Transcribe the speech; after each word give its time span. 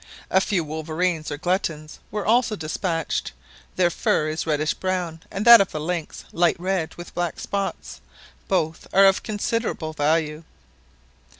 A 0.31 0.41
few 0.41 0.63
wolverines 0.63 1.29
or 1.29 1.37
gluttons 1.37 1.99
were 2.09 2.25
also 2.25 2.55
despatched, 2.55 3.33
their 3.75 3.91
fur 3.91 4.29
is 4.29 4.47
reddish 4.47 4.73
brown, 4.73 5.21
and 5.29 5.45
that 5.45 5.61
of 5.61 5.69
the 5.69 5.79
lynx, 5.79 6.25
light 6.31 6.59
red 6.59 6.95
with 6.95 7.13
black 7.13 7.39
spots; 7.39 8.01
both 8.47 8.87
are 8.93 9.05
of 9.05 9.21
considerable 9.21 9.93
value. 9.93 10.43